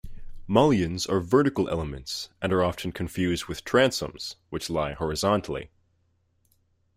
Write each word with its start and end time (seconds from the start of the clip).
Mullions 0.47 1.05
are 1.05 1.19
vertical 1.19 1.69
elements 1.69 2.29
and 2.41 2.51
are 2.51 2.63
often 2.63 2.91
confused 2.91 3.45
with 3.45 3.63
transoms, 3.63 4.35
which 4.49 4.67
lie 4.67 4.93
horizontally. 4.93 5.69